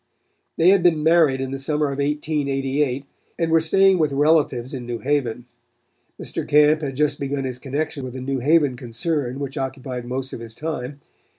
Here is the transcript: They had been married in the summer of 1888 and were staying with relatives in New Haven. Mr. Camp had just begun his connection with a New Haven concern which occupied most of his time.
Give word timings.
They 0.57 0.69
had 0.69 0.81
been 0.81 1.03
married 1.03 1.39
in 1.41 1.51
the 1.51 1.59
summer 1.59 1.91
of 1.91 1.99
1888 1.99 3.05
and 3.37 3.51
were 3.51 3.59
staying 3.59 3.99
with 3.99 4.13
relatives 4.13 4.73
in 4.73 4.87
New 4.87 4.97
Haven. 4.97 5.45
Mr. 6.19 6.47
Camp 6.47 6.81
had 6.81 6.95
just 6.95 7.19
begun 7.19 7.43
his 7.43 7.59
connection 7.59 8.03
with 8.03 8.15
a 8.15 8.19
New 8.21 8.39
Haven 8.39 8.75
concern 8.75 9.37
which 9.37 9.59
occupied 9.59 10.05
most 10.05 10.33
of 10.33 10.39
his 10.39 10.55
time. 10.55 11.01